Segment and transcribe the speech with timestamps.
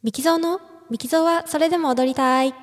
[0.00, 0.60] ミキゾーの？
[0.90, 2.54] ミキゾーはそれでも踊りたい。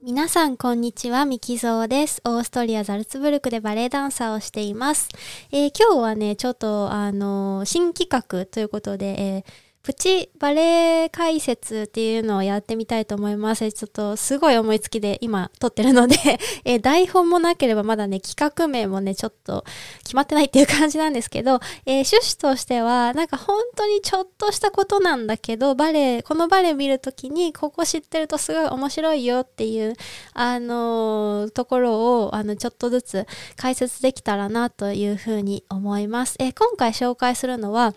[0.00, 1.24] 皆さん、こんにちは。
[1.24, 2.22] ミキゾーです。
[2.24, 5.08] オーストリア・ザルツブルクでバレエダンサーをしています。
[5.50, 9.44] えー、今日はね、ちょっと、あのー、新企画ということで、えー
[9.88, 13.72] プチバレエ解説っていうのをやってみたいと思います。
[13.72, 16.16] ちょっとすごい思いつきで今撮ってるので
[16.66, 19.64] え、台本もなければまだね、企画名もね、ちょっと
[20.02, 29.94] 決まってないっていう感じなんですけど、えー、趣旨としては、なんか本当にちょっとしたことなんだけど、バレエ、このバレエ見るときに、ここ知ってるとすごい面白いよっていう、
[30.34, 36.36] あのー、ところを、あの、ちょっとずつ解説できたらなというふうに思います。
[36.40, 37.94] え今回紹介するのは、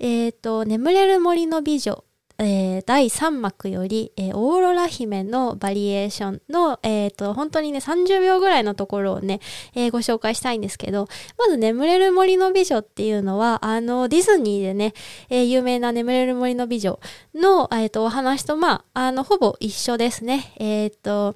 [0.00, 2.04] えっ、ー、と、眠れる森の美女、
[2.38, 9.40] えー、第3幕より、えー、オーロラ姫のバリエーションの、えっ、ー、と、本当にね、30秒ぐらいのところをね、
[9.74, 14.94] えー、ご紹介したいんですけど、まず眠れる森の美女っていうのは、あの、ディズニーでね、
[15.28, 16.98] え有名な眠れる森の美女
[17.34, 20.54] の、えっ、と、お話と、まあ、あの、ほぼ一緒ですね。
[20.58, 21.34] えっ、と、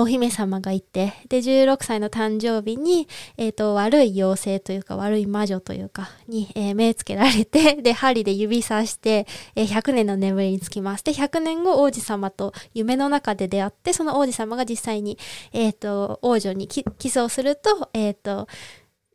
[0.00, 11.04] お姫様がいて、で、16歳の誕生日に、えっ、ー、と、悪い妖精というか、悪い魔女というか、に、えー、目つけられて、で、針で指さして、えー、100年の眠りにつきます。
[11.04, 15.18] で、100年後、王子様と夢の中で出会って、その王子様が実際に、
[15.52, 18.48] えっ、と、王女にキスをすると、えっ、と、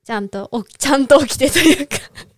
[0.04, 1.98] ちゃんと、 ちゃんと起きてというか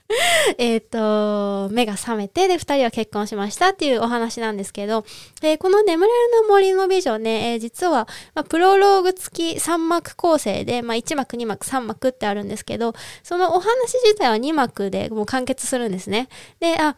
[0.58, 5.06] えっと、目が覚めて、で、二人は結婚しましたっていうお話なんですけど、
[5.44, 16.28] えー、この眠れるの森の美女ね、えー、実は、まあ、プロローグ付き3幕構成で、まあ、1幕、2幕、3幕ってあるんですけど、そのお話自体は2幕でもう完結するんですね。
[16.60, 16.96] で、あ、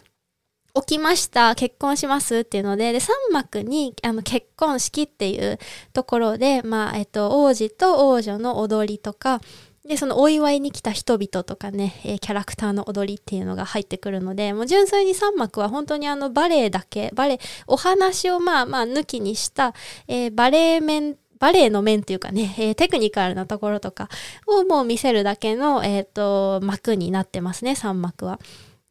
[0.74, 5.60] 起きました、結婚しますっていうので、で、3幕に、あの、結婚式っていう
[5.92, 9.42] ところで、まあ、えっと、王子と王女の踊りとか、
[9.86, 19.74] で、そのお祝いに来た人々とかね、えー、キャラクターの踊りっていうのが入ってくるので、もう純粋に3幕は本当にあのバレエだけ、バレエ、お話をまあまあ抜きにした、
[20.08, 24.10] えー、バレエ面バレエの面っていうかね、えー、テクニカルなところとか
[24.46, 28.40] をもう見せるだけの、えっ、と、幕になってますね、3幕は。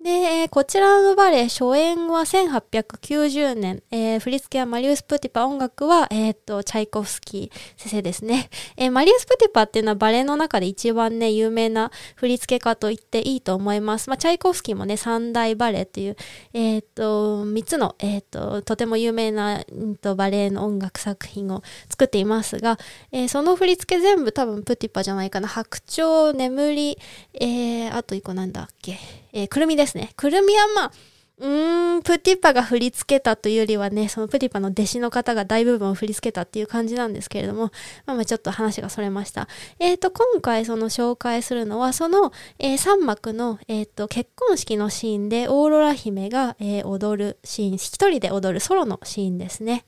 [0.02, 8.48] で、こちらのバレエ、初演は1890年、えー、振り付けはマリウス・プティパ、音楽は、えっ、と、チャイコフスキー先生ですね。
[8.78, 14.08] えー、マリウス・プティパっていうのはバレエの中で一番ね、有名な振り付け家と言っていいと思います。
[14.08, 16.16] まあ、チャイコフスキーもね、三大バレエっていう、
[16.54, 22.78] えっ、と、三つの、えっ、と、とても有名な、うんと、バレエの音楽作品を作っていますが、
[23.12, 25.48] えその振り付け全部多分プティパじゃないかな。
[25.48, 26.98] 白鳥、眠り、
[27.38, 28.98] えあと一個なんだっけ？
[29.32, 30.12] えー、くるみですね。
[30.16, 30.92] くるみはまあ、
[31.40, 37.72] うーん、プティパが振り付けたというよりはね、そのプティパの弟子の方が大部分を振り付けたっていう感じなんですけれども、
[38.04, 39.48] まあまあちょっと話がそれました。
[39.78, 49.86] えっ、ー、と、今回その紹介するのは、その、えー、3幕の、えっ、ー、と、結婚式のシーンでオーロラ姫が、え踊るシーン、一人で踊るソロのシーンですね。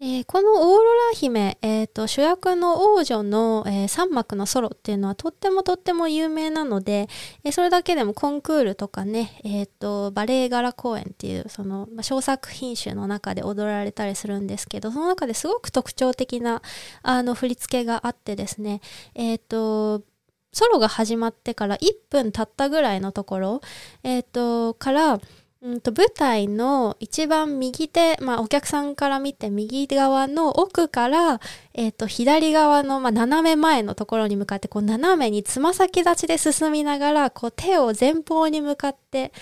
[0.00, 7.08] えー、このオーロラ姫、えーと、主役の王女の、えー、3幕のソロっていうのはとってもとっても有名なので、
[7.42, 16.62] えー、それだけでもコンクールとかね、えーと、バレエ柄公演っていうその、まあ、小作品集の中で踊られたりするんですけどその中ですごく特徴的な
[17.02, 18.80] あの振り付けがあってですね
[19.16, 20.02] えっ、と
[20.52, 23.60] ソロが始まってから1分経ったぐらいのところ、
[24.02, 25.20] えっ、とから
[25.60, 31.40] うんと舞台の一番右手、まあ、お客さんから見て右側の奥から、
[31.74, 39.32] え、ー、と左側の、まあ、斜め前のところに向かってこう斜めにつま先立ちで進みながらこう手を前方に向かって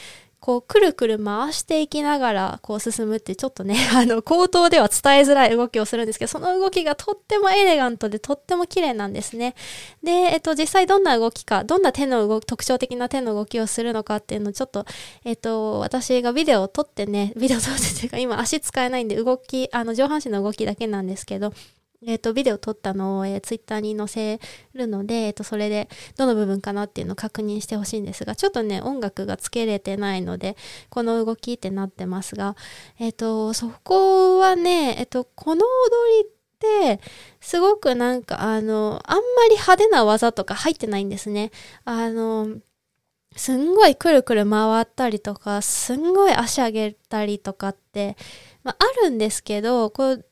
[0.46, 9.56] こう、くるくる回していきながら、こう進むってちょっとね、 あの、口頭では伝えづらい動きをするんですけど、その動きがとってもエレガントでとっても綺麗なんですね。
[10.04, 14.86] で、えっと、実際どんな動きか、どんな手の動き、特徴的な手の動きをするのかっていうのをちょっと、
[15.24, 21.54] えっと、私がビデオを撮ってね、ビデオ撮ってっていうか、今足使えないんで動き、あの、上半身の動きだけなんですけど、
[22.02, 24.40] えっ、ー、と、ビデオ撮ったのを、えー、ツイッターに載せ
[24.74, 30.56] るので、えっ、ー、と、それでどの部分かなっていうのを確認してほしいんですが、ちょっとね、音楽がつけれてないので、
[30.90, 32.56] この動きってなってますが、
[32.98, 37.00] えっ、と、そこはね、えっ、と、この踊りって、
[37.40, 41.50] すごくなんか、あの、あんまり派手な技とか入ってないんですね。
[41.84, 42.48] あの、
[43.36, 48.16] すんごいくるくる回ったりとか、すんごい足上げたりとかって、
[48.64, 50.26] まあ、あるんですけど、こう、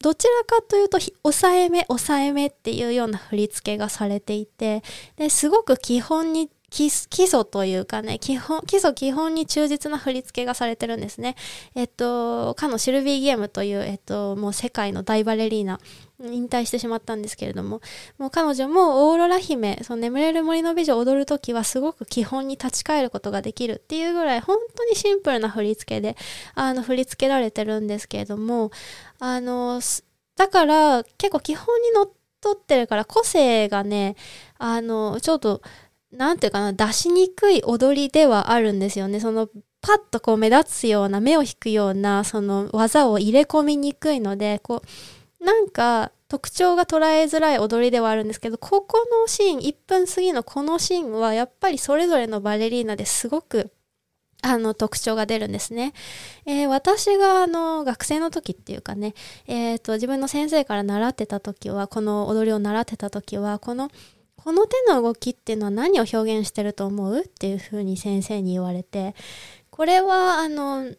[0.00, 4.82] どちらかというと、抑えめ、抑えめっていうような振り付けがされていて、
[5.16, 11.34] ですごく基本に基礎というかね、基本、基礎基本に忠実な振り付けがされてるんですね。
[11.74, 15.80] えっと、かのシルビー・ゲームという、えっと、もう世界の大バレリーナ
[16.20, 17.80] 引退してしまったんですけれども、
[18.18, 26.16] もう彼女もオーロラ姫、その眠れる森の美女を踊るときはすごく基本に立ち返ることができるっていうぐらい本当にシンプルな振り付けで、
[26.54, 28.70] あの、振り付けられてるんですけれども、
[29.20, 29.80] あの、
[30.36, 32.10] だから結構基本にのっ
[32.40, 34.16] とってるから個性がね、
[34.58, 35.62] あの、ちょっと、
[36.12, 39.20] なんていうかな、出しにくい踊りではあるんですよね。
[39.20, 39.48] その、
[39.80, 44.88] パッとこう目立つような、目を引くような、その技を入れ込みにくいので、こう、
[45.40, 53.70] なんか特徴が捉えづらい踊りではあるんですけど、ここのシーン、1分過ぎのこのシーンは、やっぱりそれぞれのバレリーナですごく
[54.42, 55.94] あの特徴が出るんですね。
[56.44, 59.14] えー、私があの学生の時っていうかね、
[59.46, 63.90] えーと、自分の先生から習ってた時は、この踊りを習ってた時は、この
[64.36, 67.20] この手の動きっていうのは何を表現してると思う？
[67.20, 69.14] っていうふうに先生に言われて、
[69.70, 70.92] これはあの、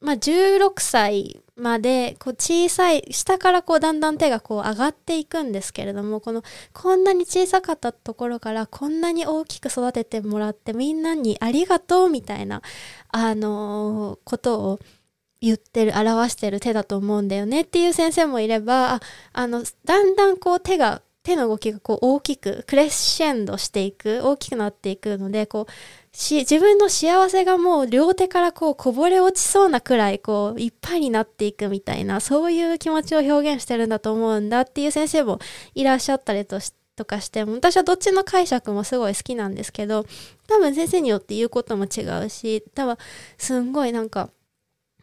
[0.00, 6.42] まあ、16歳までこう小さい下からこうだんだん手がこう上がっていくんですけれどもこの
[6.72, 12.62] こんなに小さかったところからこんなに大きく育ててもらってみんなにありがとうみたいな
[13.08, 14.80] あのー、ことを
[15.42, 19.00] 言ってる表してる手だと思うんだよねっていう先生もいればあ
[19.32, 35.38] あのだんだんこう手が手の動きがこう大きくクレッシェンドしていく大きくなっていくのでこうし自分の幸せがもう両手からこうこぼれ落ちそうなくらいこういっぱいになっていくみたいなそういう気持ちを表現してるんだと思うんだっていう先生も
[35.74, 40.04] いらっしゃったりとしとかして私はどっちの解釈もすごい好きなんですけど
[40.48, 42.96] 多分先生によって言うことも違うし多分
[43.38, 44.28] すんごいなんか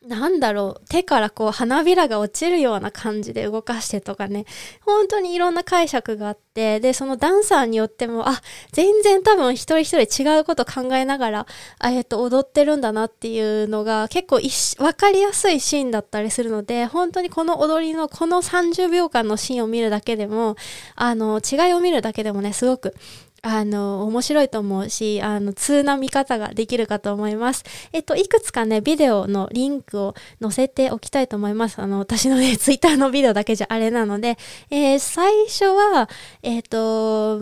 [0.06, 4.46] なんだろう、手からこう花びらが落ちるような感じで動かしてとかね、
[4.82, 8.42] 本当にいろんな解釈があって、で、そのダンサーによっても、あ、
[8.72, 11.48] 全然多分一人一人違うこと考えながら、
[11.84, 14.40] えっ、と、踊ってるんだなっていうのが結構
[14.84, 20.56] わかりやすいシーンだったりするので、本当にこの踊りのこの30秒間のシーンを見るだけでも、
[20.96, 22.96] あの、違いを見るだけでもね、すごく
[23.44, 27.64] あの、面白いと思うし、あの、通な見方ができるかと思います。
[27.94, 31.80] えっと、いくつかね、ビデオのリンクを載せておきたいと思います。
[31.82, 34.38] あの、私のね、 ツイッターのビデオだけじゃあれなので、
[34.70, 36.10] えー、最初は、
[36.42, 37.42] えっ、と、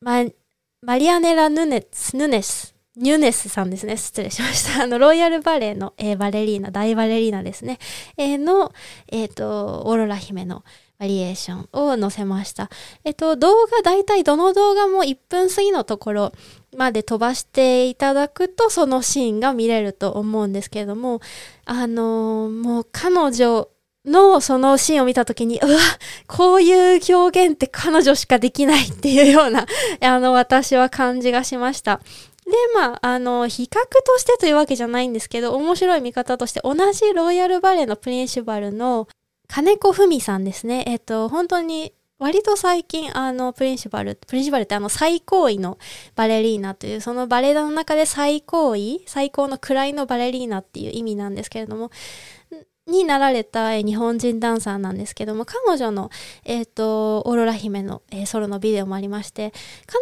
[0.00, 0.24] ま、
[0.82, 3.96] マリアネラ・ヌネス、ヌネス、ニュネスさんですね。
[3.96, 4.82] 失礼しました。
[4.82, 7.78] あの、ロイヤルバレエの、えー、バレリーナ、大バレリーナですね。
[8.18, 8.72] えー、の、
[9.10, 10.62] えっ、と、オーロラ姫の、
[11.02, 12.70] バリエーションを載せました。
[13.02, 16.32] えっと、動画、大体どの動画も1分過ぎのところ
[16.76, 21.20] まで飛ばしていただくと、そのシーンが見れると思うんですけれども、
[21.64, 23.68] あのー、もう彼女
[24.04, 25.76] のそのシーンを見たときに、うわ、
[26.28, 29.66] こういう表現って彼女しかできないっていうような、
[30.00, 32.00] あの、私は感じがしました。
[32.46, 39.08] で、まあ、あの、比較としてというわけじゃないんですけど、面白い見方として、同じロイヤルバレエのプリンシバルの
[39.52, 40.82] 金子文さんですね。
[40.86, 45.76] えっと、本当に割と最近、あの、プリンシパル、プリンシパルってあの、最高位の
[46.14, 51.90] バレリーナという、そのバレエ団の中で最高位、最高の位のバレリーナっていう意味なんですけれども、
[52.86, 56.08] になられた日本人ダンサーなんですけども、彼女の、
[56.44, 59.52] えっ、ー、と、オーロラ姫の、えー、ソロのビデオもありまして、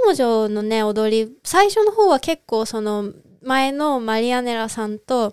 [0.07, 3.13] 彼女のね、踊り、最初の方は結構その、
[3.43, 5.33] 前のマリアネラさんと、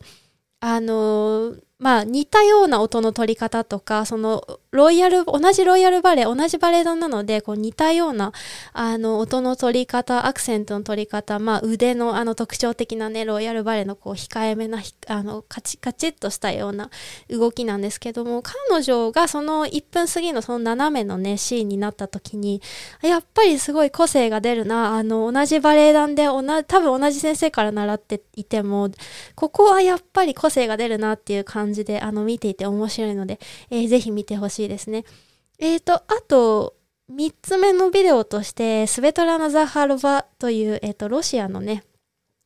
[0.60, 8.32] あのー、まあ似たような音の取り方とか、そのロイヤル、同じロイヤルバレエ、同じバレエ団なので、こう似たような、
[8.74, 16.90] あの、音の取り方、アクセントの取り方、まあ腕のあの特徴的なね、ロイヤルバレエのこう控えめな、あの、カチカチッとしたような
[17.30, 22.60] 動きなんですけども、彼女がその1分過ぎのその斜めのね、シーンになった時に、
[23.04, 28.90] やっぱりすごい個性が出るな、あの、同じバレエ団で、同、多分同じ先生から習っていても、
[29.36, 35.04] ここはやっぱり個性が出るなっていう感じ感じで、あの、見ていて面白いので、えー、ぜひ見てほしいですね。
[35.60, 36.76] えーと、あと、
[37.12, 41.84] 3つ目のビデオとして、スベトラナ・ザハロバという、えっ、ー、と、ロシアのね、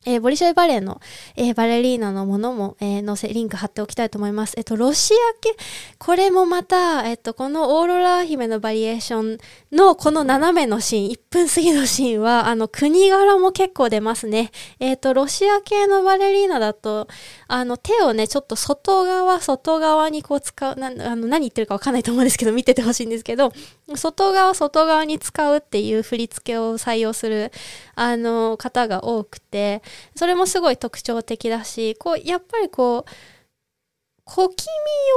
[0.04, 1.00] えー、ボリショイバレエの、
[1.36, 4.54] えー、バレリーナのものも、えー、載せ、リンク貼っておきたいと思います。
[4.56, 5.56] えっと、ロシア系、
[5.98, 9.38] これもまた、えっと、このオーロラ姫のバリエーション
[9.70, 14.50] のこの斜めのシーン、1分過ぎのシーンは、あの、国柄も結構出ますね。
[14.80, 17.06] えっと、ロシア系のバレリーナだと、
[17.46, 23.52] あの、手をね、ちょっと外側、外側にこう使う、なあの何言ってるかわかんないと思うんですけど、見ててほしいんですけど、
[23.96, 27.52] 外側、外側に使うっていう振り付けを採用する、
[27.94, 29.82] あの、方が多くて、
[30.14, 33.10] それもすごい特徴的だし、こう、やっぱりこう、
[34.24, 34.66] 小気味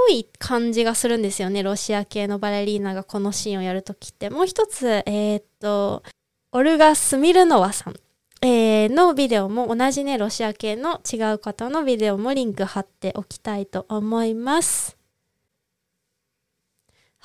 [0.09, 1.63] 良い感じがするんですよね。
[1.63, 4.29] ロシア系のバレリーナがこのシーンをやるときって。
[4.29, 6.03] もう一つ、えー、っと、
[6.51, 7.95] オルガ・スミルノワさん、
[8.41, 14.97] えー、のビデオも同じね、ロシア系の違う方のビデオもリンク貼っておきたいと思います。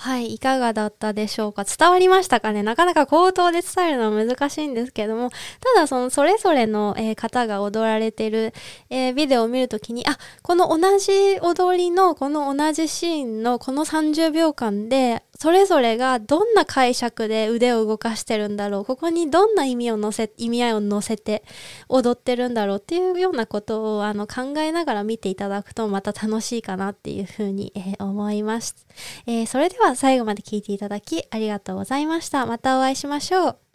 [0.02, 1.64] はい、いかがだったでしょうか？
[1.64, 2.62] 伝わりましたかね？
[2.62, 5.38] なかなか口頭で伝えるのは難しいんですけども、た
[5.78, 8.54] だそのそれぞれの、えー、方が踊られてる、
[8.88, 21.44] えー、ビデオを見るときに、あ、この同じ踊りのこの同じシーンのこの30秒間で、それぞれがどんな解釈で腕を動かしてるんだろうここにどんな意味を乗せ、意味合いを乗せて
[21.88, 28.86] 踊ってるんだろうっていうようなことをあの考えながら見ていただくとまた楽しいかなっていうふうに、えー、思います。
[29.26, 32.44] えー、それでは最後まで聞いていただきありがとうございました。
[32.44, 33.69] またお会いしましょう。